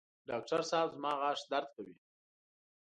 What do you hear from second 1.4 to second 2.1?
درد کوي